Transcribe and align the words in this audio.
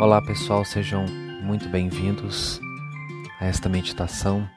Olá 0.00 0.22
pessoal, 0.22 0.64
sejam 0.64 1.04
muito 1.42 1.68
bem-vindos 1.68 2.58
a 3.38 3.44
esta 3.44 3.68
meditação 3.68 4.48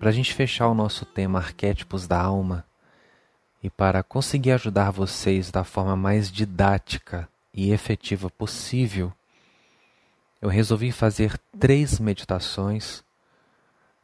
para 0.00 0.08
a 0.08 0.12
gente 0.12 0.34
fechar 0.34 0.66
o 0.66 0.74
nosso 0.74 1.06
tema 1.06 1.38
Arquétipos 1.38 2.08
da 2.08 2.20
Alma 2.20 2.66
e 3.62 3.70
para 3.70 4.02
conseguir 4.02 4.50
ajudar 4.50 4.90
vocês 4.90 5.52
da 5.52 5.62
forma 5.62 5.94
mais 5.94 6.32
didática 6.32 7.28
e 7.54 7.70
efetiva 7.70 8.28
possível, 8.28 9.12
eu 10.42 10.48
resolvi 10.48 10.90
fazer 10.90 11.38
três 11.60 12.00
meditações 12.00 13.04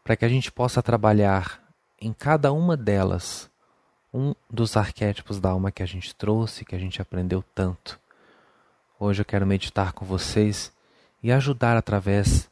para 0.05 0.15
que 0.15 0.25
a 0.25 0.29
gente 0.29 0.53
possa 0.53 0.81
trabalhar 0.81 1.61
em 2.01 2.13
cada 2.13 2.53
uma 2.53 2.77
delas 2.77 3.51
um 4.15 4.33
dos 4.49 4.77
arquétipos 4.77 5.41
da 5.41 5.51
alma 5.51 5.73
que 5.73 5.83
a 5.83 5.87
gente 5.87 6.15
trouxe, 6.15 6.65
que 6.65 6.77
a 6.77 6.79
gente 6.79 7.03
aprendeu 7.03 7.43
tanto. 7.53 8.06
Hoje 8.99 9.21
eu 9.21 9.27
quero 9.27 9.47
meditar 9.47 9.93
com 9.93 10.07
vocês 10.07 10.73
e 11.23 11.31
ajudar 11.31 11.77
através 11.77 12.51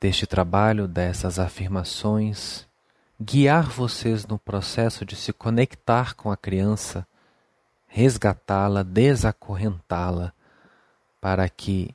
deste 0.00 0.26
trabalho, 0.26 0.88
dessas 0.88 1.38
afirmações, 1.38 2.66
guiar 3.20 3.68
vocês 3.68 4.26
no 4.26 4.36
processo 4.36 5.04
de 5.04 5.14
se 5.14 5.32
conectar 5.32 6.14
com 6.14 6.32
a 6.32 6.36
criança, 6.36 7.06
resgatá-la, 7.86 8.82
desacorrentá-la, 8.82 10.32
para 11.20 11.48
que 11.48 11.94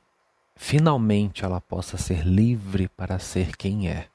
finalmente 0.56 1.44
ela 1.44 1.60
possa 1.60 1.98
ser 1.98 2.26
livre 2.26 2.88
para 2.88 3.18
ser 3.18 3.58
quem 3.58 3.90
é. 3.90 4.08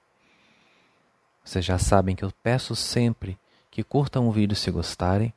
Vocês 1.44 1.64
já 1.64 1.78
sabem 1.78 2.16
que 2.16 2.26
eu 2.26 2.34
peço 2.42 2.76
sempre 2.76 3.38
que 3.70 3.84
curtam 3.84 4.28
o 4.28 4.32
vídeo 4.32 4.56
se 4.56 4.72
gostarem, 4.72 5.32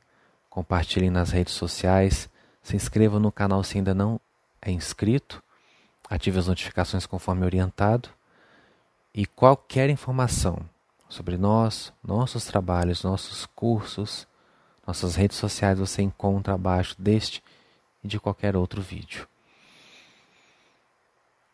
compartilhem 0.49 1.11
nas 1.11 1.29
redes 1.29 1.53
sociais, 1.53 2.27
se 2.67 2.75
inscrevam 2.75 3.17
no 3.17 3.31
canal 3.31 3.63
se 3.63 3.77
ainda 3.77 3.93
não 3.93 4.19
é 4.61 4.69
inscrito, 4.69 5.41
ative 6.09 6.37
as 6.37 6.47
notificações 6.47 7.05
conforme 7.05 7.45
orientado 7.45 8.09
e 9.13 9.25
qualquer 9.25 9.89
informação 9.89 10.69
sobre 11.07 11.37
nós, 11.37 11.93
nossos 12.03 12.43
trabalhos, 12.43 13.03
nossos 13.03 13.45
cursos, 13.45 14.27
nossas 14.85 15.15
redes 15.15 15.37
sociais 15.37 15.79
você 15.79 16.01
encontra 16.01 16.55
abaixo 16.55 16.93
deste 16.99 17.41
e 18.03 18.07
de 18.09 18.19
qualquer 18.19 18.53
outro 18.53 18.81
vídeo. 18.81 19.25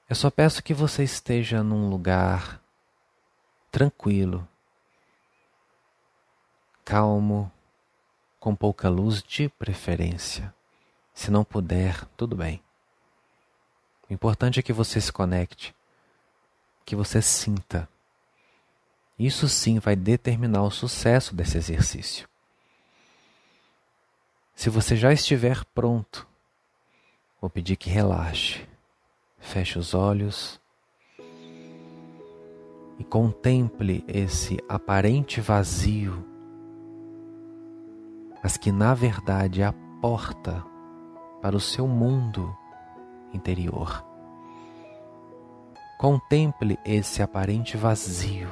Eu 0.10 0.16
só 0.16 0.32
peço 0.32 0.64
que 0.64 0.74
você 0.74 1.04
esteja 1.04 1.62
num 1.62 1.92
lugar 1.92 2.60
tranquilo, 3.72 4.48
calmo, 6.84 7.52
com 8.40 8.56
pouca 8.56 8.90
luz 8.90 9.22
de 9.22 9.48
preferência. 9.48 10.52
Se 11.14 11.30
não 11.30 11.44
puder, 11.44 12.06
tudo 12.18 12.36
bem. 12.36 12.62
O 14.10 14.14
importante 14.14 14.60
é 14.60 14.64
que 14.64 14.74
você 14.74 15.00
se 15.00 15.12
conecte 15.12 15.74
que 16.86 16.96
você 16.96 17.22
sinta. 17.22 17.88
Isso 19.18 19.48
sim 19.48 19.80
vai 19.80 19.96
determinar 19.96 20.64
o 20.64 20.72
sucesso 20.72 21.36
desse 21.36 21.58
exercício. 21.58 22.28
Se 24.56 24.70
você 24.70 24.96
já 24.96 25.12
estiver 25.12 25.64
pronto, 25.66 26.28
vou 27.40 27.50
pedir 27.50 27.76
que 27.76 27.90
relaxe, 27.90 28.68
feche 29.40 29.80
os 29.80 29.94
olhos 29.94 30.60
e 33.00 33.04
contemple 33.04 34.04
esse 34.08 34.60
aparente 34.70 35.42
vazio, 35.42 36.24
mas 38.44 38.58
que 38.58 38.72
na 38.72 38.94
verdade 38.94 39.62
é 39.62 39.66
a 39.66 39.74
porta 40.02 40.73
para 41.44 41.58
o 41.58 41.60
seu 41.60 41.86
mundo 41.86 42.58
interior. 43.34 44.02
Contemple 46.00 46.80
esse 46.86 47.22
aparente 47.22 47.76
vazio, 47.76 48.50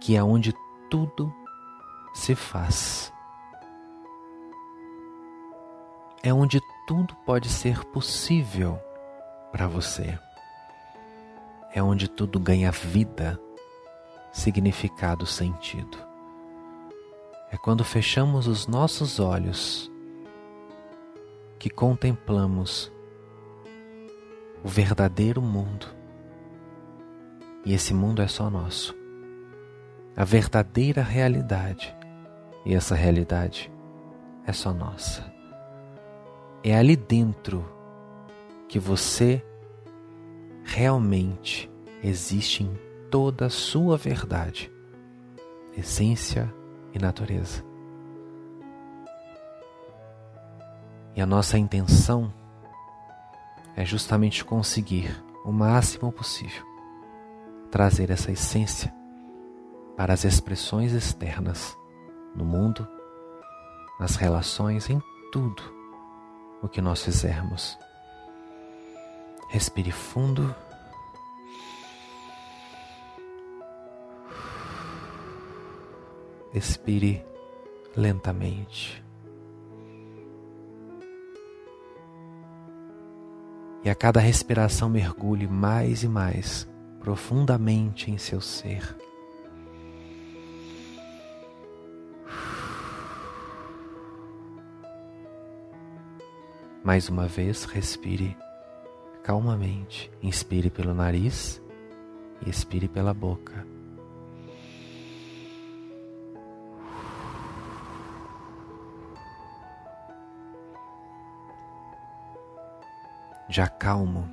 que 0.00 0.16
é 0.16 0.22
onde 0.22 0.54
tudo 0.88 1.30
se 2.14 2.34
faz. 2.34 3.12
É 6.22 6.32
onde 6.32 6.58
tudo 6.86 7.14
pode 7.26 7.50
ser 7.50 7.84
possível 7.84 8.80
para 9.52 9.68
você. 9.68 10.18
É 11.74 11.82
onde 11.82 12.08
tudo 12.08 12.40
ganha 12.40 12.70
vida, 12.70 13.38
significado, 14.32 15.26
sentido. 15.26 15.98
É 17.50 17.58
quando 17.58 17.84
fechamos 17.84 18.46
os 18.46 18.66
nossos 18.66 19.20
olhos 19.20 19.89
que 21.60 21.68
contemplamos 21.68 22.90
o 24.64 24.68
verdadeiro 24.68 25.42
mundo. 25.42 25.86
E 27.66 27.74
esse 27.74 27.92
mundo 27.92 28.22
é 28.22 28.26
só 28.26 28.48
nosso. 28.48 28.96
A 30.16 30.24
verdadeira 30.24 31.02
realidade. 31.02 31.94
E 32.64 32.74
essa 32.74 32.94
realidade 32.94 33.70
é 34.46 34.52
só 34.52 34.72
nossa. 34.72 35.30
É 36.64 36.74
ali 36.74 36.96
dentro 36.96 37.62
que 38.66 38.78
você 38.78 39.44
realmente 40.64 41.70
existe 42.02 42.64
em 42.64 42.72
toda 43.10 43.46
a 43.46 43.50
sua 43.50 43.98
verdade, 43.98 44.72
essência 45.76 46.52
e 46.94 46.98
natureza. 46.98 47.69
E 51.20 51.22
a 51.22 51.26
nossa 51.26 51.58
intenção 51.58 52.32
é 53.76 53.84
justamente 53.84 54.42
conseguir 54.42 55.22
o 55.44 55.52
máximo 55.52 56.10
possível 56.10 56.64
trazer 57.70 58.10
essa 58.10 58.32
essência 58.32 58.90
para 59.98 60.14
as 60.14 60.24
expressões 60.24 60.94
externas 60.94 61.76
no 62.34 62.42
mundo, 62.42 62.88
nas 64.00 64.16
relações, 64.16 64.88
em 64.88 64.98
tudo 65.30 65.62
o 66.62 66.68
que 66.70 66.80
nós 66.80 67.04
fizermos. 67.04 67.78
Respire 69.50 69.92
fundo. 69.92 70.54
Expire 76.54 77.22
lentamente. 77.94 79.09
E 83.84 83.90
a 83.90 83.94
cada 83.94 84.20
respiração 84.20 84.88
mergulhe 84.88 85.46
mais 85.46 86.02
e 86.02 86.08
mais 86.08 86.68
profundamente 87.00 88.10
em 88.10 88.18
seu 88.18 88.40
ser. 88.40 88.96
Mais 96.82 97.08
uma 97.08 97.26
vez, 97.26 97.64
respire 97.64 98.36
calmamente. 99.22 100.10
Inspire 100.22 100.70
pelo 100.70 100.94
nariz 100.94 101.60
e 102.44 102.50
expire 102.50 102.88
pela 102.88 103.14
boca. 103.14 103.66
Já 113.50 113.66
calmo, 113.66 114.30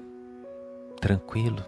tranquilo. 1.02 1.66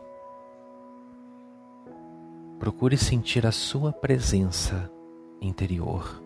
Procure 2.59 2.95
sentir 2.95 3.47
a 3.47 3.51
sua 3.51 3.91
presença 3.91 4.91
interior. 5.41 6.21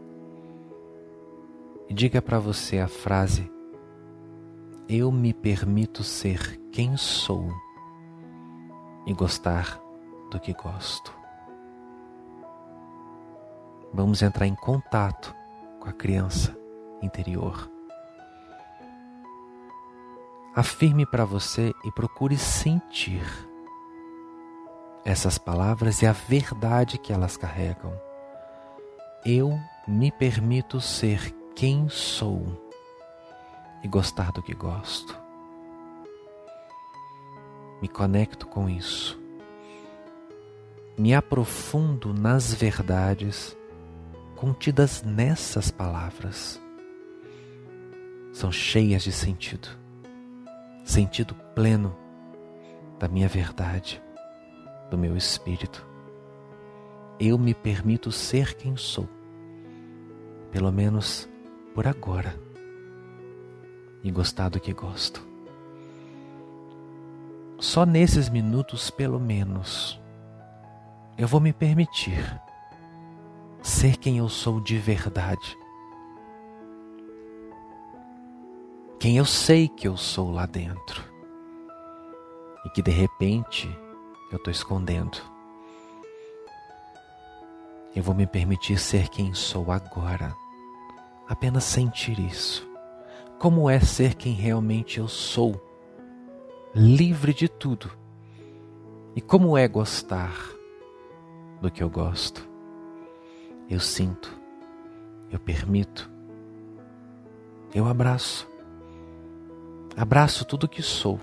E 1.88 1.94
diga 1.94 2.22
para 2.22 2.40
você 2.40 2.80
a 2.80 2.90
frase: 2.90 3.50
Eu 4.90 5.12
me 5.14 5.34
permito 5.34 6.04
ser 6.04 6.60
quem 6.74 6.98
sou 6.98 7.50
e 9.08 9.14
gostar 9.14 9.80
do 10.30 10.40
que 10.42 10.52
gosto. 10.52 11.16
Vamos 13.94 14.22
entrar 14.22 14.48
em 14.48 14.56
contato 14.56 15.34
com 15.80 15.88
a 15.88 15.94
criança 15.94 16.58
interior. 17.02 17.73
Afirme 20.56 21.04
para 21.04 21.26
você 21.26 21.74
e 21.84 21.92
procure 21.92 22.38
sentir 22.38 23.26
essas 25.04 25.40
palavras 25.40 26.04
e 26.04 26.06
a 26.06 26.12
verdade 26.12 27.00
que 27.00 27.12
elas 27.12 27.36
carregam. 27.36 28.00
Eu 29.26 29.60
me 29.88 30.12
permito 30.12 30.80
ser 30.80 31.32
quem 31.56 31.90
sou 31.90 32.72
e 33.84 33.88
gostar 33.88 34.32
do 34.32 34.44
que 34.44 34.54
gosto. 34.54 35.18
Me 37.82 37.88
conecto 37.88 38.46
com 38.46 38.70
isso. 38.70 39.20
Me 40.96 41.16
aprofundo 41.16 42.14
nas 42.14 42.54
verdades 42.54 43.58
contidas 44.36 45.02
nessas 45.02 45.72
palavras. 45.72 46.62
São 48.32 48.52
cheias 48.52 49.02
de 49.02 49.12
sentido 49.12 49.83
sentido 50.84 51.34
pleno 51.56 51.96
da 53.00 53.08
minha 53.08 53.28
verdade, 53.28 54.02
do 54.90 54.98
meu 54.98 55.16
espírito. 55.16 55.86
Eu 57.20 57.38
me 57.38 57.54
permito 57.54 58.12
ser 58.12 58.56
quem 58.56 58.76
sou, 58.76 59.08
pelo 60.52 60.72
menos 60.72 61.30
por 61.74 61.88
agora, 61.88 62.36
e 64.04 64.12
gostar 64.12 64.50
do 64.50 64.60
que 64.60 64.74
gosto. 64.74 65.26
Só 67.60 67.86
nesses 67.86 68.28
minutos, 68.30 68.90
pelo 68.90 69.20
menos, 69.20 70.00
eu 71.18 71.28
vou 71.28 71.40
me 71.40 71.54
permitir 71.54 72.42
ser 73.62 73.96
quem 73.96 74.18
eu 74.18 74.28
sou 74.28 74.60
de 74.60 74.78
verdade. 74.78 75.63
Quem 79.04 79.18
eu 79.18 79.26
sei 79.26 79.68
que 79.68 79.86
eu 79.86 79.98
sou 79.98 80.32
lá 80.32 80.46
dentro. 80.46 81.04
E 82.64 82.70
que 82.70 82.82
de 82.82 82.90
repente 82.90 83.68
eu 84.32 84.38
estou 84.38 84.50
escondendo. 84.50 85.18
Eu 87.94 88.02
vou 88.02 88.16
me 88.16 88.26
permitir 88.26 88.78
ser 88.78 89.10
quem 89.10 89.34
sou 89.34 89.74
agora. 89.74 90.34
Apenas 91.28 91.66
sentir 91.66 92.18
isso. 92.18 92.66
Como 93.38 93.70
é 93.70 93.78
ser 93.82 94.16
quem 94.16 94.32
realmente 94.32 95.00
eu 95.00 95.10
sou, 95.10 95.62
livre 96.74 97.34
de 97.34 97.50
tudo. 97.50 97.92
E 99.18 99.20
como 99.20 99.58
é 99.58 99.68
gostar 99.68 100.34
do 101.60 101.70
que 101.70 101.84
eu 101.84 101.90
gosto. 101.90 102.48
Eu 103.70 103.82
sinto, 103.82 104.34
eu 105.30 105.42
permito, 105.42 106.10
eu 107.76 107.86
abraço. 107.86 108.53
Abraço 109.96 110.44
tudo 110.44 110.68
que 110.68 110.82
sou, 110.82 111.20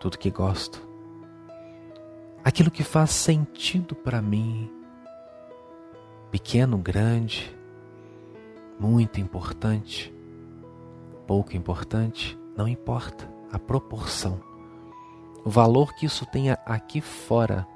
tudo 0.00 0.16
que 0.16 0.30
gosto, 0.30 0.82
aquilo 2.42 2.70
que 2.70 2.82
faz 2.82 3.10
sentido 3.10 3.94
para 3.94 4.22
mim, 4.22 4.70
pequeno, 6.30 6.78
grande, 6.78 7.54
muito 8.80 9.20
importante, 9.20 10.12
pouco 11.26 11.54
importante, 11.54 12.38
não 12.56 12.66
importa 12.66 13.30
a 13.52 13.58
proporção, 13.58 14.40
o 15.44 15.50
valor 15.50 15.94
que 15.94 16.06
isso 16.06 16.24
tenha 16.24 16.58
aqui 16.64 17.02
fora 17.02 17.66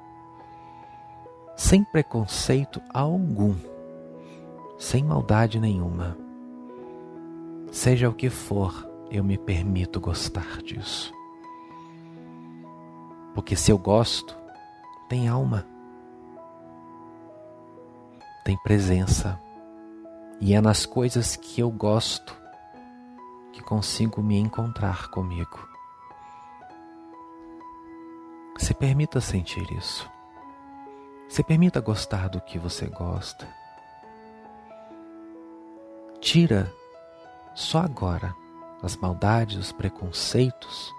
sem 1.55 1.83
preconceito 1.83 2.81
algum, 2.91 3.53
sem 4.79 5.03
maldade 5.03 5.59
nenhuma. 5.59 6.17
Seja 7.69 8.09
o 8.09 8.13
que 8.13 8.29
for, 8.29 8.88
eu 9.09 9.23
me 9.23 9.37
permito 9.37 9.99
gostar 9.99 10.61
disso. 10.61 11.13
Porque 13.33 13.55
se 13.55 13.71
eu 13.71 13.77
gosto, 13.77 14.37
tem 15.07 15.27
alma, 15.27 15.65
tem 18.43 18.57
presença, 18.63 19.41
e 20.39 20.53
é 20.53 20.61
nas 20.61 20.85
coisas 20.85 21.35
que 21.35 21.61
eu 21.61 21.69
gosto 21.69 22.37
que 23.51 23.61
consigo 23.61 24.21
me 24.21 24.37
encontrar 24.37 25.09
comigo. 25.09 25.67
Se 28.57 28.73
permita 28.73 29.21
sentir 29.21 29.71
isso. 29.71 30.09
Se 31.27 31.43
permita 31.43 31.79
gostar 31.79 32.29
do 32.29 32.41
que 32.41 32.59
você 32.59 32.87
gosta. 32.87 33.47
Tira 36.19 36.73
só 37.55 37.79
agora 37.79 38.35
as 38.81 38.95
maldades, 38.95 39.57
os 39.57 39.71
preconceitos, 39.71 40.93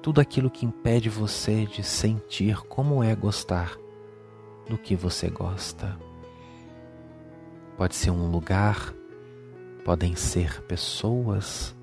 tudo 0.00 0.20
aquilo 0.20 0.50
que 0.50 0.66
impede 0.66 1.08
você 1.08 1.66
de 1.66 1.82
sentir 1.82 2.56
como 2.68 3.02
é 3.02 3.14
gostar 3.14 3.76
do 4.68 4.78
que 4.78 4.96
você 4.96 5.28
gosta. 5.28 5.98
Pode 7.76 7.94
ser 7.94 8.10
um 8.10 8.30
lugar, 8.30 8.92
podem 9.84 10.14
ser 10.16 10.62
pessoas, 10.62 11.74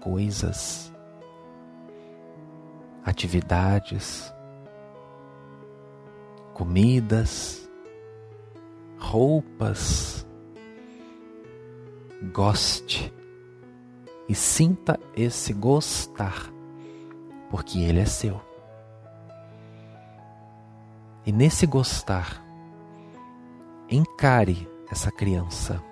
coisas, 0.00 0.92
atividades 3.04 4.32
comidas, 6.60 7.66
roupas. 8.98 10.26
Goste 12.34 13.10
e 14.30 14.34
sinta 14.36 14.96
esse 15.16 15.52
gostar, 15.52 16.52
porque 17.50 17.80
ele 17.80 17.98
é 17.98 18.04
seu. 18.04 18.40
E 21.26 21.32
nesse 21.32 21.66
gostar, 21.66 22.40
encare 23.90 24.70
essa 24.88 25.10
criança 25.10 25.82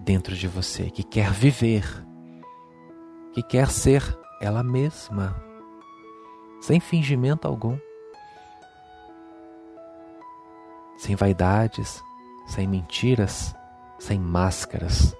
dentro 0.00 0.34
de 0.34 0.48
você 0.48 0.90
que 0.90 1.04
quer 1.04 1.30
viver, 1.30 1.84
que 3.32 3.40
quer 3.44 3.68
ser 3.70 4.02
ela 4.40 4.64
mesma, 4.64 5.40
sem 6.60 6.80
fingimento 6.80 7.46
algum. 7.46 7.78
sem 10.96 11.16
vaidades, 11.16 12.00
sem 12.46 12.64
mentiras, 12.68 13.56
sem 13.98 14.20
máscaras. 14.20 15.16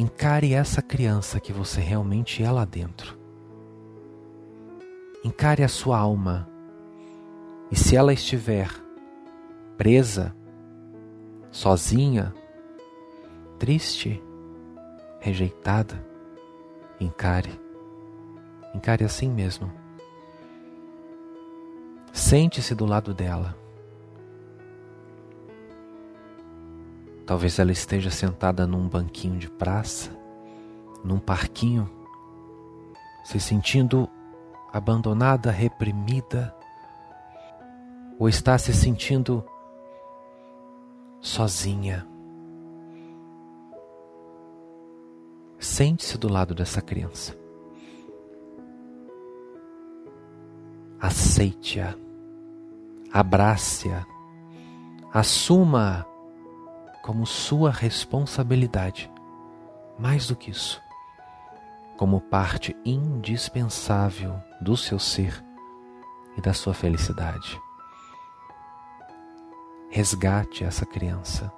Encare 0.00 0.54
essa 0.54 0.80
criança 0.80 1.38
que 1.38 1.52
você 1.52 1.78
realmente 1.78 2.42
é 2.42 2.50
lá 2.50 2.64
dentro. 2.64 3.18
Encare 5.22 5.62
a 5.62 5.68
sua 5.68 5.98
alma. 5.98 6.48
E 7.70 7.76
se 7.76 7.96
ela 7.96 8.10
estiver 8.10 8.70
presa, 9.76 10.34
sozinha, 11.50 12.32
triste, 13.58 14.22
rejeitada, 15.18 16.02
encare. 16.98 17.60
Encare 18.74 19.04
assim 19.04 19.28
mesmo. 19.28 19.70
Sente-se 22.10 22.74
do 22.74 22.86
lado 22.86 23.12
dela. 23.12 23.54
Talvez 27.30 27.60
ela 27.60 27.70
esteja 27.70 28.10
sentada 28.10 28.66
num 28.66 28.88
banquinho 28.88 29.38
de 29.38 29.48
praça, 29.48 30.10
num 31.04 31.20
parquinho, 31.20 31.88
se 33.22 33.38
sentindo 33.38 34.10
abandonada, 34.72 35.48
reprimida, 35.48 36.52
ou 38.18 38.28
está 38.28 38.58
se 38.58 38.74
sentindo 38.74 39.44
sozinha. 41.20 42.04
Sente-se 45.56 46.18
do 46.18 46.28
lado 46.28 46.52
dessa 46.52 46.82
criança. 46.82 47.38
Aceite-a, 50.98 51.94
abrace-a, 53.12 54.04
assuma-a 55.14 56.10
como 57.02 57.26
sua 57.26 57.70
responsabilidade. 57.70 59.10
Mais 59.98 60.26
do 60.26 60.36
que 60.36 60.50
isso, 60.50 60.80
como 61.96 62.20
parte 62.20 62.76
indispensável 62.84 64.40
do 64.60 64.76
seu 64.76 64.98
ser 64.98 65.44
e 66.36 66.40
da 66.40 66.54
sua 66.54 66.72
felicidade. 66.72 67.60
Resgate 69.90 70.64
essa 70.64 70.86
criança. 70.86 71.52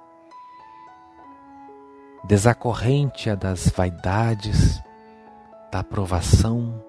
Desacorrente-a 2.25 3.35
das 3.35 3.67
vaidades, 3.67 4.81
da 5.71 5.79
aprovação. 5.79 6.83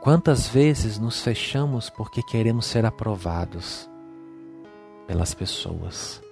Quantas 0.00 0.48
vezes 0.48 0.98
nos 0.98 1.20
fechamos 1.22 1.88
porque 1.88 2.22
queremos 2.22 2.66
ser 2.66 2.84
aprovados? 2.84 3.91
Pelas 5.06 5.34
pessoas. 5.34 6.22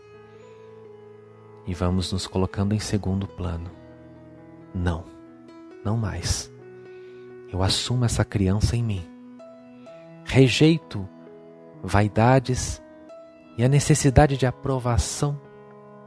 E 1.66 1.74
vamos 1.74 2.12
nos 2.12 2.26
colocando 2.26 2.74
em 2.74 2.78
segundo 2.78 3.26
plano. 3.26 3.70
Não, 4.74 5.04
não 5.84 5.96
mais. 5.96 6.50
Eu 7.52 7.62
assumo 7.62 8.04
essa 8.04 8.24
criança 8.24 8.76
em 8.76 8.82
mim. 8.82 9.06
Rejeito 10.24 11.08
vaidades 11.82 12.82
e 13.56 13.64
a 13.64 13.68
necessidade 13.68 14.36
de 14.36 14.46
aprovação 14.46 15.40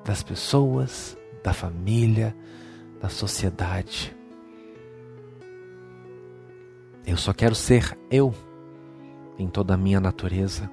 das 0.05 0.23
pessoas, 0.23 1.17
da 1.43 1.53
família, 1.53 2.35
da 2.99 3.09
sociedade. 3.09 4.15
Eu 7.05 7.17
só 7.17 7.33
quero 7.33 7.55
ser 7.55 7.97
eu 8.09 8.33
em 9.37 9.47
toda 9.47 9.73
a 9.73 9.77
minha 9.77 9.99
natureza 9.99 10.69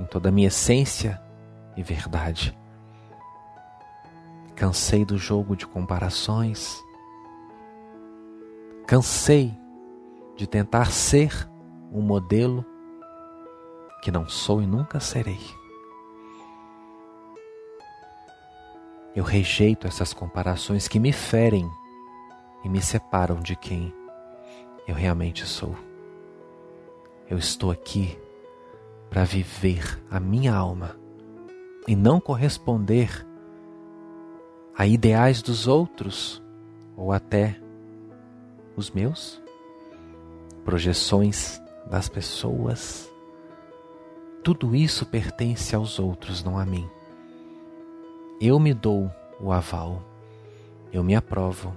em 0.00 0.06
toda 0.06 0.30
a 0.30 0.32
minha 0.32 0.48
essência 0.48 1.20
e 1.76 1.82
verdade. 1.82 2.58
Cansei 4.56 5.04
do 5.04 5.18
jogo 5.18 5.54
de 5.54 5.66
comparações. 5.66 6.82
Cansei 8.86 9.54
de 10.36 10.46
tentar 10.46 10.90
ser 10.90 11.48
um 11.92 12.00
modelo 12.00 12.64
que 14.02 14.10
não 14.10 14.26
sou 14.26 14.62
e 14.62 14.66
nunca 14.66 14.98
serei. 15.00 15.40
Eu 19.14 19.24
rejeito 19.24 19.86
essas 19.86 20.14
comparações 20.14 20.88
que 20.88 20.98
me 20.98 21.12
ferem 21.12 21.70
e 22.64 22.68
me 22.68 22.80
separam 22.80 23.40
de 23.40 23.54
quem 23.54 23.94
eu 24.88 24.94
realmente 24.94 25.44
sou. 25.44 25.76
Eu 27.28 27.36
estou 27.36 27.70
aqui 27.70 28.18
para 29.10 29.24
viver 29.24 30.00
a 30.08 30.20
minha 30.20 30.54
alma 30.54 30.96
e 31.86 31.96
não 31.96 32.20
corresponder 32.20 33.26
a 34.74 34.86
ideais 34.86 35.42
dos 35.42 35.66
outros 35.66 36.40
ou 36.96 37.12
até 37.12 37.60
os 38.76 38.90
meus, 38.90 39.42
projeções 40.64 41.60
das 41.90 42.08
pessoas. 42.08 43.10
Tudo 44.42 44.74
isso 44.74 45.04
pertence 45.04 45.74
aos 45.74 45.98
outros, 45.98 46.44
não 46.44 46.56
a 46.56 46.64
mim. 46.64 46.88
Eu 48.40 48.58
me 48.58 48.72
dou 48.72 49.10
o 49.40 49.52
aval, 49.52 50.02
eu 50.92 51.02
me 51.02 51.14
aprovo, 51.14 51.76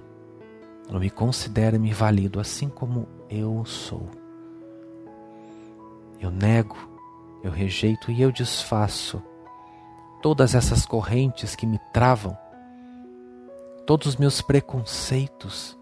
eu 0.90 0.98
me 0.98 1.10
considero-me 1.10 1.92
válido 1.92 2.38
assim 2.38 2.68
como 2.68 3.08
eu 3.28 3.64
sou. 3.66 4.08
Eu 6.20 6.30
nego, 6.30 6.93
eu 7.44 7.50
rejeito 7.50 8.10
e 8.10 8.22
eu 8.22 8.32
desfaço 8.32 9.22
todas 10.22 10.54
essas 10.54 10.86
correntes 10.86 11.54
que 11.54 11.66
me 11.66 11.78
travam, 11.92 12.34
todos 13.86 14.06
os 14.06 14.16
meus 14.16 14.40
preconceitos, 14.40 15.78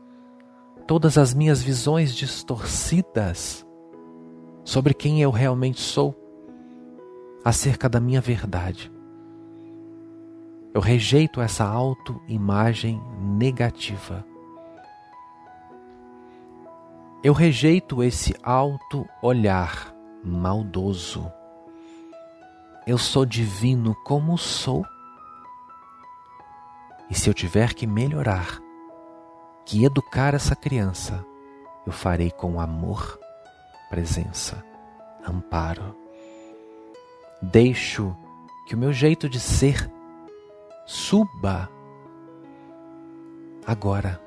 todas 0.88 1.16
as 1.16 1.33
minhas 1.33 1.62
visões 1.62 2.12
distorcidas 2.12 3.64
sobre 4.64 4.92
quem 4.92 5.23
eu 5.23 5.31
realmente 5.31 5.81
sou, 5.81 6.19
acerca 7.45 7.88
da 7.88 8.00
minha 8.00 8.21
verdade. 8.21 8.90
Eu 10.75 10.81
rejeito 10.81 11.40
essa 11.40 11.64
autoimagem 11.64 13.00
negativa. 13.21 14.25
Eu 17.23 17.33
rejeito 17.33 18.02
esse 18.02 18.35
alto 18.42 19.07
olhar 19.23 19.95
maldoso. 20.25 21.31
Eu 22.85 22.99
sou 22.99 23.25
divino 23.25 23.95
como 24.05 24.37
sou. 24.37 24.85
E 27.09 27.15
se 27.15 27.31
eu 27.31 27.35
tiver 27.35 27.75
que 27.75 27.87
melhorar, 27.87 28.61
que 29.65 29.85
educar 29.85 30.35
essa 30.35 30.57
criança, 30.57 31.25
eu 31.87 31.93
farei 31.93 32.33
com 32.33 32.61
amor, 32.61 33.21
presença, 33.89 34.65
amparo. 35.25 35.95
Deixo 37.41 38.17
que 38.67 38.75
o 38.75 38.79
meu 38.79 38.93
jeito 38.93 39.29
de 39.29 39.39
ser 39.39 39.89
suba 40.85 41.71
agora 43.65 44.21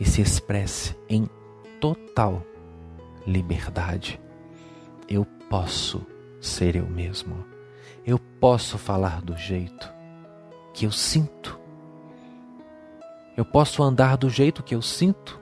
e 0.00 0.06
se 0.06 0.22
expresse 0.22 0.96
em 1.10 1.28
total 1.78 2.42
liberdade. 3.26 4.18
Eu 5.06 5.26
posso 5.50 6.13
ser 6.44 6.76
eu 6.76 6.86
mesmo. 6.86 7.44
Eu 8.06 8.18
posso 8.18 8.76
falar 8.76 9.22
do 9.22 9.36
jeito 9.36 9.90
que 10.72 10.84
eu 10.84 10.92
sinto. 10.92 11.58
Eu 13.36 13.44
posso 13.44 13.82
andar 13.82 14.16
do 14.16 14.28
jeito 14.28 14.62
que 14.62 14.74
eu 14.74 14.82
sinto. 14.82 15.40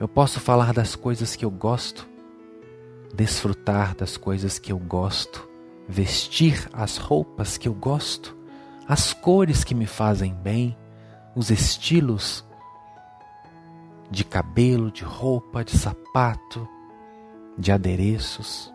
Eu 0.00 0.08
posso 0.08 0.40
falar 0.40 0.72
das 0.72 0.96
coisas 0.96 1.36
que 1.36 1.44
eu 1.44 1.50
gosto, 1.50 2.08
desfrutar 3.14 3.94
das 3.94 4.16
coisas 4.16 4.58
que 4.58 4.72
eu 4.72 4.78
gosto, 4.78 5.48
vestir 5.88 6.68
as 6.72 6.96
roupas 6.96 7.56
que 7.56 7.68
eu 7.68 7.74
gosto, 7.74 8.36
as 8.88 9.12
cores 9.12 9.62
que 9.62 9.74
me 9.74 9.86
fazem 9.86 10.34
bem, 10.34 10.76
os 11.36 11.50
estilos 11.50 12.44
de 14.10 14.24
cabelo, 14.24 14.90
de 14.90 15.04
roupa, 15.04 15.64
de 15.64 15.78
sapato, 15.78 16.68
de 17.56 17.72
adereços. 17.72 18.72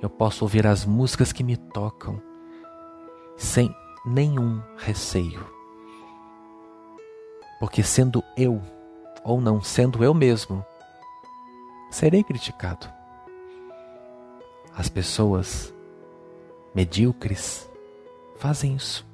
Eu 0.00 0.10
posso 0.10 0.44
ouvir 0.44 0.66
as 0.66 0.84
músicas 0.84 1.32
que 1.32 1.42
me 1.42 1.56
tocam 1.56 2.20
sem 3.36 3.74
nenhum 4.04 4.60
receio. 4.76 5.46
Porque 7.58 7.82
sendo 7.82 8.22
eu 8.36 8.60
ou 9.24 9.40
não 9.40 9.62
sendo 9.62 10.04
eu 10.04 10.12
mesmo, 10.12 10.64
serei 11.90 12.22
criticado. 12.22 12.86
As 14.76 14.88
pessoas 14.88 15.72
medíocres 16.74 17.70
fazem 18.36 18.74
isso. 18.74 19.06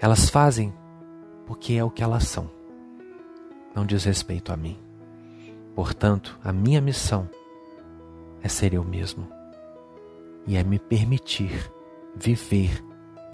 Elas 0.00 0.28
fazem 0.28 0.74
porque 1.46 1.74
é 1.74 1.84
o 1.84 1.90
que 1.90 2.02
elas 2.02 2.24
são. 2.24 2.50
Não 3.74 3.86
diz 3.86 4.04
respeito 4.04 4.52
a 4.52 4.56
mim. 4.56 4.87
Portanto, 5.78 6.36
a 6.42 6.52
minha 6.52 6.80
missão 6.80 7.30
é 8.42 8.48
ser 8.48 8.74
eu 8.74 8.82
mesmo 8.82 9.28
e 10.44 10.56
é 10.56 10.64
me 10.64 10.76
permitir 10.76 11.72
viver 12.16 12.84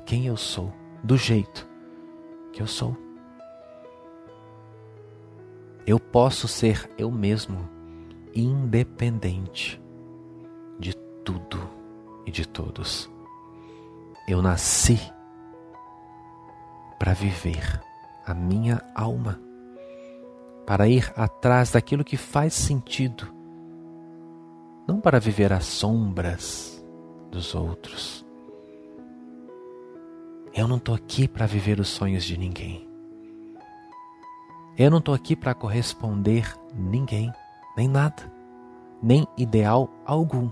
quem 0.04 0.26
eu 0.26 0.36
sou, 0.36 0.70
do 1.02 1.16
jeito 1.16 1.66
que 2.52 2.60
eu 2.60 2.66
sou. 2.66 2.94
Eu 5.86 5.98
posso 5.98 6.46
ser 6.46 6.90
eu 6.98 7.10
mesmo, 7.10 7.66
independente 8.34 9.82
de 10.78 10.94
tudo 11.24 11.66
e 12.26 12.30
de 12.30 12.46
todos. 12.46 13.10
Eu 14.28 14.42
nasci 14.42 15.00
para 16.98 17.14
viver 17.14 17.80
a 18.26 18.34
minha 18.34 18.82
alma 18.94 19.40
para 20.66 20.88
ir 20.88 21.12
atrás 21.16 21.70
daquilo 21.72 22.04
que 22.04 22.16
faz 22.16 22.54
sentido, 22.54 23.32
não 24.86 25.00
para 25.00 25.20
viver 25.20 25.52
às 25.52 25.64
sombras 25.64 26.84
dos 27.30 27.54
outros. 27.54 28.24
Eu 30.54 30.68
não 30.68 30.76
estou 30.76 30.94
aqui 30.94 31.26
para 31.26 31.46
viver 31.46 31.80
os 31.80 31.88
sonhos 31.88 32.24
de 32.24 32.38
ninguém. 32.38 32.88
Eu 34.78 34.90
não 34.90 34.98
estou 34.98 35.14
aqui 35.14 35.36
para 35.36 35.54
corresponder 35.54 36.52
ninguém, 36.74 37.32
nem 37.76 37.88
nada, 37.88 38.32
nem 39.02 39.26
ideal 39.36 39.90
algum. 40.04 40.50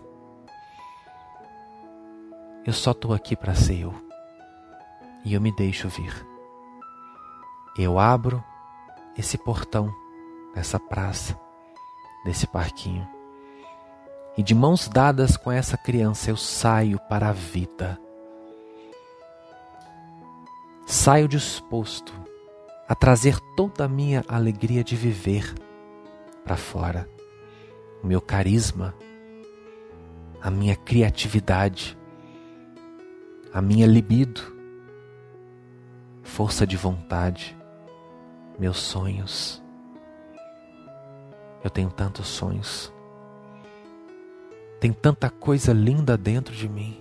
Eu 2.65 2.73
só 2.73 2.93
estou 2.93 3.13
aqui 3.13 3.35
para 3.35 3.55
ser 3.55 3.81
eu. 3.81 3.95
E 5.25 5.35
eu 5.35 5.41
me 5.41 5.53
deixo 5.53 5.89
vir. 5.89 6.27
Eu 7.77 7.99
abro 7.99 8.43
esse 9.17 9.37
portão 9.39 9.93
nessa 10.55 10.79
praça, 10.79 11.39
nesse 12.25 12.47
parquinho. 12.47 13.09
E 14.37 14.43
de 14.43 14.55
mãos 14.55 14.89
dadas 14.89 15.37
com 15.37 15.51
essa 15.51 15.77
criança 15.77 16.31
eu 16.31 16.37
saio 16.37 16.99
para 17.09 17.29
a 17.29 17.33
vida. 17.33 17.99
Saio 20.87 21.29
disposto 21.29 22.13
a 22.89 22.95
trazer 22.95 23.39
toda 23.57 23.85
a 23.85 23.89
minha 23.89 24.25
alegria 24.29 24.83
de 24.83 24.97
viver 24.97 25.55
para 26.45 26.57
fora, 26.57 27.09
o 28.03 28.07
meu 28.07 28.21
carisma, 28.21 28.95
a 30.41 30.51
minha 30.51 30.77
criatividade, 30.77 31.97
a 33.53 33.63
minha 33.63 33.87
libido, 33.87 34.41
força 36.23 36.67
de 36.67 36.77
vontade, 36.77 37.57
meus 38.59 38.79
sonhos 38.79 39.62
eu 41.63 41.71
tenho 41.71 41.91
tantos 41.91 42.27
sonhos. 42.27 42.93
Tem 44.81 44.93
tanta 44.93 45.31
coisa 45.31 45.73
linda 45.73 46.17
dentro 46.17 46.55
de 46.55 46.69
mim. 46.69 47.01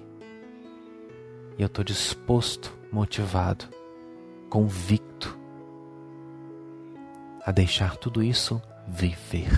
E 1.58 1.62
eu 1.62 1.66
estou 1.66 1.84
disposto, 1.84 2.72
motivado, 2.92 3.66
convicto 4.50 5.38
a 7.44 7.52
deixar 7.52 7.98
tudo 7.98 8.22
isso 8.22 8.62
viver. 8.88 9.50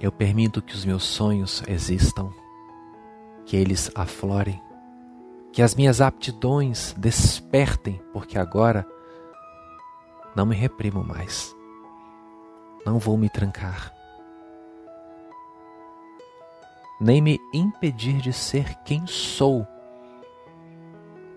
Eu 0.00 0.10
permito 0.10 0.62
que 0.62 0.74
os 0.74 0.84
meus 0.84 1.04
sonhos 1.04 1.62
existam, 1.68 2.32
que 3.44 3.56
eles 3.56 3.90
aflorem, 3.94 4.60
que 5.52 5.62
as 5.62 5.74
minhas 5.74 6.00
aptidões 6.00 6.94
despertem, 6.96 8.00
porque 8.12 8.38
agora 8.38 8.86
não 10.34 10.46
me 10.46 10.54
reprimo 10.54 11.02
mais 11.02 11.57
não 12.88 12.98
vou 12.98 13.18
me 13.18 13.28
trancar. 13.28 13.98
nem 17.00 17.22
me 17.22 17.38
impedir 17.54 18.20
de 18.20 18.32
ser 18.32 18.74
quem 18.82 19.06
sou, 19.06 19.66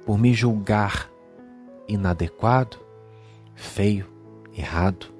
por 0.05 0.17
me 0.17 0.33
julgar 0.33 1.07
inadequado, 1.87 2.77
feio, 3.53 4.09
errado, 4.57 5.13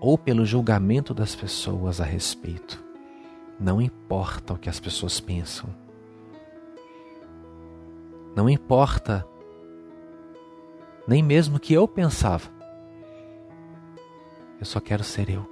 ou 0.00 0.18
pelo 0.18 0.44
julgamento 0.44 1.14
das 1.14 1.34
pessoas 1.34 2.00
a 2.00 2.04
respeito. 2.04 2.84
Não 3.58 3.80
importa 3.80 4.52
o 4.52 4.58
que 4.58 4.68
as 4.68 4.78
pessoas 4.78 5.18
pensam. 5.18 5.70
Não 8.36 8.50
importa 8.50 9.26
nem 11.06 11.22
mesmo 11.22 11.56
o 11.56 11.60
que 11.60 11.72
eu 11.72 11.88
pensava. 11.88 12.50
Eu 14.58 14.66
só 14.66 14.80
quero 14.80 15.04
ser 15.04 15.28
eu. 15.28 15.46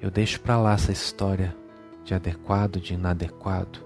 Eu 0.00 0.10
deixo 0.10 0.40
para 0.40 0.58
lá 0.58 0.72
essa 0.72 0.92
história 0.92 1.56
de 2.04 2.14
adequado, 2.14 2.80
de 2.80 2.94
inadequado, 2.94 3.80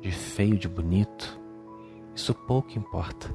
de 0.00 0.12
feio, 0.12 0.56
de 0.56 0.68
bonito. 0.68 1.38
Isso 2.14 2.32
pouco 2.32 2.78
importa. 2.78 3.34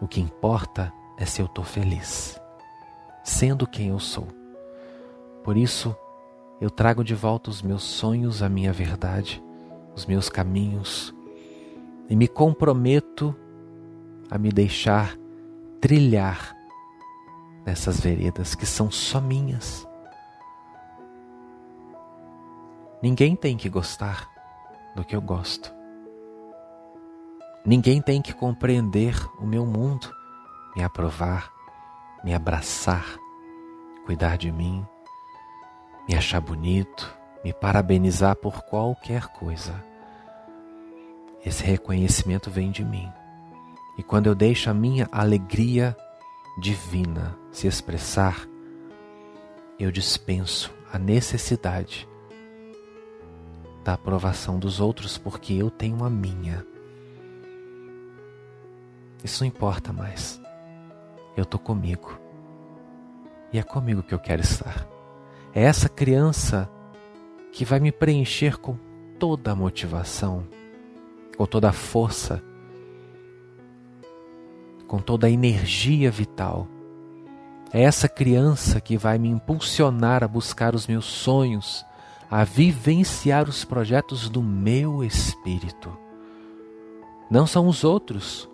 O 0.00 0.06
que 0.06 0.20
importa 0.20 0.92
é 1.18 1.24
se 1.24 1.40
eu 1.40 1.46
estou 1.46 1.64
feliz, 1.64 2.38
sendo 3.22 3.66
quem 3.66 3.88
eu 3.88 3.98
sou. 3.98 4.28
Por 5.42 5.56
isso, 5.56 5.96
eu 6.60 6.70
trago 6.70 7.02
de 7.02 7.14
volta 7.14 7.50
os 7.50 7.62
meus 7.62 7.82
sonhos, 7.82 8.42
a 8.42 8.48
minha 8.48 8.72
verdade, 8.72 9.42
os 9.94 10.06
meus 10.06 10.28
caminhos, 10.28 11.14
e 12.08 12.14
me 12.14 12.28
comprometo 12.28 13.34
a 14.30 14.36
me 14.36 14.50
deixar 14.50 15.16
trilhar 15.84 16.56
nessas 17.62 18.00
veredas 18.00 18.54
que 18.54 18.64
são 18.64 18.90
só 18.90 19.20
minhas. 19.20 19.86
Ninguém 23.02 23.36
tem 23.36 23.54
que 23.54 23.68
gostar 23.68 24.26
do 24.96 25.04
que 25.04 25.14
eu 25.14 25.20
gosto. 25.20 25.70
Ninguém 27.66 28.00
tem 28.00 28.22
que 28.22 28.32
compreender 28.32 29.14
o 29.38 29.44
meu 29.44 29.66
mundo, 29.66 30.10
me 30.74 30.82
aprovar, 30.82 31.52
me 32.24 32.32
abraçar, 32.32 33.18
cuidar 34.06 34.38
de 34.38 34.50
mim, 34.50 34.86
me 36.08 36.14
achar 36.14 36.40
bonito, 36.40 37.14
me 37.44 37.52
parabenizar 37.52 38.36
por 38.36 38.62
qualquer 38.62 39.26
coisa. 39.26 39.84
Esse 41.44 41.62
reconhecimento 41.62 42.50
vem 42.50 42.70
de 42.70 42.82
mim. 42.82 43.12
E 43.96 44.02
quando 44.02 44.26
eu 44.26 44.34
deixo 44.34 44.68
a 44.70 44.74
minha 44.74 45.08
alegria 45.12 45.96
divina 46.58 47.36
se 47.50 47.66
expressar, 47.66 48.48
eu 49.78 49.90
dispenso 49.90 50.72
a 50.92 50.98
necessidade 50.98 52.08
da 53.84 53.94
aprovação 53.94 54.58
dos 54.58 54.80
outros 54.80 55.18
porque 55.18 55.52
eu 55.52 55.70
tenho 55.70 56.04
a 56.04 56.10
minha. 56.10 56.66
Isso 59.22 59.42
não 59.42 59.48
importa 59.48 59.92
mais. 59.92 60.40
Eu 61.36 61.42
estou 61.42 61.60
comigo. 61.60 62.18
E 63.52 63.58
é 63.58 63.62
comigo 63.62 64.02
que 64.02 64.14
eu 64.14 64.18
quero 64.18 64.42
estar. 64.42 64.88
É 65.52 65.62
essa 65.62 65.88
criança 65.88 66.68
que 67.52 67.64
vai 67.64 67.78
me 67.78 67.92
preencher 67.92 68.58
com 68.58 68.76
toda 69.18 69.52
a 69.52 69.54
motivação, 69.54 70.46
com 71.36 71.46
toda 71.46 71.68
a 71.68 71.72
força, 71.72 72.42
com 74.86 74.98
toda 74.98 75.26
a 75.26 75.30
energia 75.30 76.10
vital. 76.10 76.68
É 77.72 77.82
essa 77.82 78.08
criança 78.08 78.80
que 78.80 78.96
vai 78.96 79.18
me 79.18 79.28
impulsionar 79.28 80.22
a 80.22 80.28
buscar 80.28 80.74
os 80.74 80.86
meus 80.86 81.06
sonhos, 81.06 81.84
a 82.30 82.44
vivenciar 82.44 83.48
os 83.48 83.64
projetos 83.64 84.28
do 84.28 84.42
meu 84.42 85.02
espírito. 85.02 85.96
Não 87.30 87.46
são 87.46 87.66
os 87.66 87.82
outros, 87.82 88.48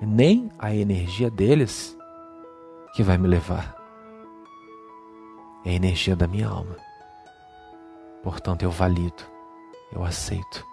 nem 0.00 0.50
a 0.58 0.74
energia 0.74 1.30
deles 1.30 1.96
que 2.94 3.02
vai 3.02 3.18
me 3.18 3.26
levar. 3.26 3.74
É 5.64 5.70
a 5.70 5.74
energia 5.74 6.14
da 6.14 6.28
minha 6.28 6.46
alma. 6.46 6.76
Portanto, 8.22 8.62
eu 8.62 8.70
valido, 8.70 9.22
eu 9.92 10.04
aceito, 10.04 10.64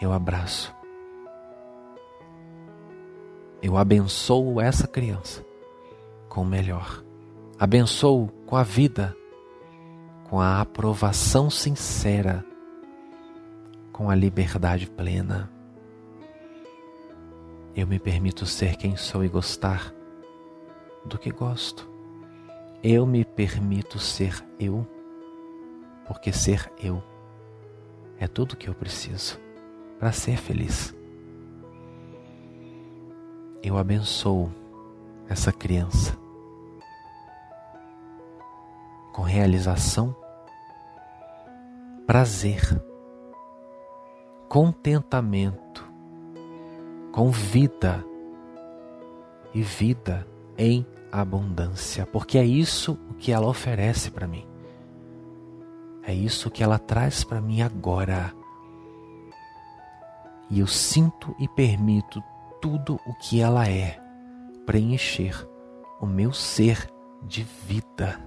eu 0.00 0.12
abraço. 0.12 0.74
Eu 3.64 3.78
abençoo 3.78 4.60
essa 4.60 4.86
criança 4.86 5.44
com 6.28 6.42
o 6.42 6.46
melhor. 6.46 7.02
Abençoo 7.58 8.28
com 8.46 8.56
a 8.56 8.62
vida 8.62 9.16
com 10.34 10.40
a 10.40 10.60
aprovação 10.60 11.48
sincera, 11.48 12.44
com 13.92 14.10
a 14.10 14.14
liberdade 14.14 14.88
plena. 14.88 15.50
Eu 17.76 17.86
me 17.86 17.98
permito 17.98 18.46
ser 18.46 18.76
quem 18.76 18.96
sou 18.96 19.24
e 19.24 19.28
gostar 19.28 19.94
do 21.04 21.18
que 21.18 21.30
gosto. 21.30 21.88
Eu 22.82 23.06
me 23.06 23.24
permito 23.24 23.98
ser 23.98 24.44
eu, 24.58 24.86
porque 26.06 26.32
ser 26.32 26.70
eu 26.82 27.02
é 28.18 28.26
tudo 28.26 28.56
que 28.56 28.68
eu 28.68 28.74
preciso 28.74 29.38
para 29.98 30.12
ser 30.12 30.36
feliz. 30.36 30.93
Eu 33.64 33.78
abençoo 33.78 34.52
essa 35.26 35.50
criança 35.50 36.14
com 39.10 39.22
realização 39.22 40.14
prazer, 42.06 42.60
contentamento, 44.50 45.90
com 47.10 47.30
vida 47.30 48.04
e 49.54 49.62
vida 49.62 50.26
em 50.58 50.86
abundância, 51.10 52.04
porque 52.04 52.36
é 52.36 52.44
isso 52.44 52.98
o 53.08 53.14
que 53.14 53.32
ela 53.32 53.46
oferece 53.46 54.10
para 54.10 54.26
mim. 54.26 54.46
É 56.02 56.12
isso 56.12 56.50
que 56.50 56.62
ela 56.62 56.78
traz 56.78 57.24
para 57.24 57.40
mim 57.40 57.62
agora. 57.62 58.30
E 60.50 60.60
eu 60.60 60.66
sinto 60.66 61.34
e 61.38 61.48
permito 61.48 62.22
tudo 62.64 62.98
o 63.04 63.12
que 63.12 63.42
ela 63.42 63.68
é 63.68 64.00
preencher 64.64 65.46
o 66.00 66.06
meu 66.06 66.32
ser 66.32 66.90
de 67.22 67.42
vida 67.42 68.18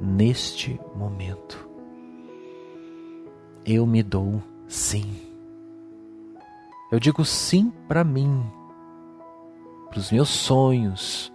neste 0.00 0.80
momento 0.94 1.68
eu 3.66 3.86
me 3.86 4.02
dou 4.02 4.42
sim. 4.68 5.20
Eu 6.92 7.00
digo 7.00 7.24
sim 7.24 7.72
para 7.88 8.04
mim, 8.04 8.44
para 9.88 9.98
os 9.98 10.12
meus 10.12 10.28
sonhos, 10.28 11.32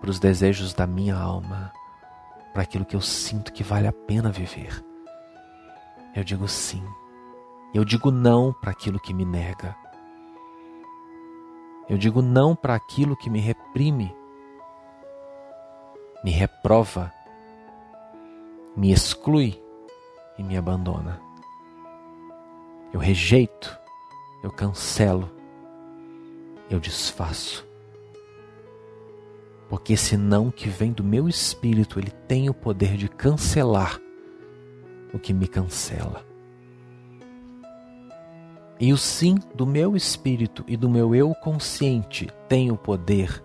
para 0.00 0.10
os 0.10 0.18
desejos 0.18 0.72
da 0.72 0.86
minha 0.86 1.14
alma, 1.14 1.70
para 2.52 2.62
aquilo 2.62 2.84
que 2.84 2.96
eu 2.96 3.00
sinto 3.00 3.52
que 3.52 3.62
vale 3.62 3.86
a 3.86 3.92
pena 3.92 4.32
viver. 4.32 4.84
Eu 6.16 6.24
digo 6.24 6.48
sim. 6.48 6.82
Eu 7.74 7.84
digo 7.84 8.10
não 8.10 8.52
para 8.52 8.70
aquilo 8.70 8.98
que 8.98 9.12
me 9.12 9.24
nega. 9.24 9.76
Eu 11.88 11.96
digo 11.96 12.20
não 12.20 12.54
para 12.54 12.74
aquilo 12.74 13.16
que 13.16 13.30
me 13.30 13.40
reprime, 13.40 14.14
me 16.22 16.30
reprova, 16.30 17.12
me 18.76 18.92
exclui 18.92 19.62
e 20.36 20.42
me 20.42 20.56
abandona. 20.56 21.20
Eu 22.92 23.00
rejeito, 23.00 23.78
eu 24.42 24.50
cancelo, 24.50 25.30
eu 26.68 26.78
desfaço. 26.78 27.66
Porque 29.68 29.94
esse 29.94 30.16
não 30.16 30.50
que 30.50 30.68
vem 30.68 30.92
do 30.92 31.04
meu 31.04 31.28
espírito, 31.28 31.98
ele 31.98 32.10
tem 32.10 32.50
o 32.50 32.54
poder 32.54 32.96
de 32.96 33.08
cancelar 33.08 33.98
o 35.12 35.18
que 35.18 35.32
me 35.32 35.48
cancela. 35.48 36.27
E 38.80 38.92
o 38.92 38.98
sim 38.98 39.36
do 39.54 39.66
meu 39.66 39.96
espírito 39.96 40.64
e 40.68 40.76
do 40.76 40.88
meu 40.88 41.14
eu 41.14 41.34
consciente 41.34 42.28
tem 42.48 42.70
o 42.70 42.76
poder 42.76 43.42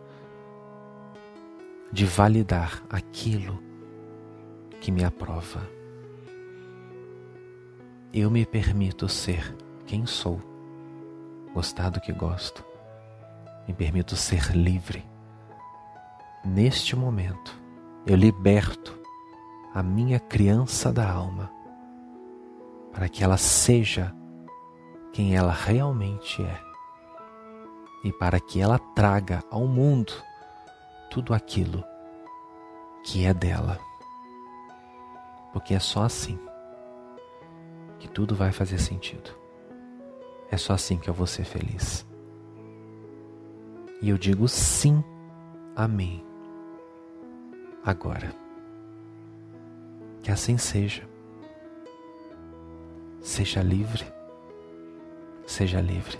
de 1.91 2.05
validar 2.05 2.83
aquilo 2.89 3.61
que 4.79 4.91
me 4.91 5.03
aprova 5.03 5.61
eu 8.13 8.29
me 8.29 8.45
permito 8.45 9.09
ser 9.09 9.57
quem 9.87 10.05
sou, 10.05 10.39
gostar 11.51 11.89
do 11.89 11.99
que 11.99 12.13
gosto, 12.13 12.63
me 13.67 13.73
permito 13.73 14.15
ser 14.15 14.51
livre. 14.51 15.03
Neste 16.45 16.95
momento, 16.95 17.59
eu 18.05 18.15
liberto 18.15 18.95
a 19.73 19.81
minha 19.81 20.19
criança 20.19 20.93
da 20.93 21.09
alma 21.09 21.49
para 22.91 23.09
que 23.09 23.23
ela 23.23 23.37
seja 23.37 24.13
quem 25.13 25.35
ela 25.35 25.53
realmente 25.53 26.41
é 26.41 26.59
e 28.03 28.11
para 28.11 28.39
que 28.39 28.59
ela 28.59 28.77
traga 28.77 29.43
ao 29.49 29.65
mundo 29.65 30.11
tudo 31.09 31.33
aquilo 31.33 31.83
que 33.03 33.25
é 33.25 33.33
dela. 33.33 33.79
porque 35.53 35.75
é 35.75 35.79
só 35.79 36.03
assim 36.03 36.39
que 37.99 38.07
tudo 38.09 38.35
vai 38.35 38.51
fazer 38.51 38.79
sentido. 38.79 39.29
É 40.49 40.57
só 40.57 40.73
assim 40.73 40.97
que 40.97 41.07
eu 41.09 41.13
vou 41.13 41.27
ser 41.27 41.45
feliz. 41.45 42.05
E 44.01 44.09
eu 44.09 44.17
digo 44.17 44.47
sim 44.47 45.03
a 45.75 45.87
mim. 45.87 46.25
Agora. 47.85 48.33
Que 50.21 50.31
assim 50.31 50.57
seja. 50.57 51.07
Seja 53.21 53.61
livre. 53.61 54.05
Seja 55.53 55.79
livre. 55.79 56.17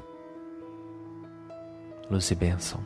Luz 2.07 2.29
e 2.29 2.35
bênção. 2.35 2.79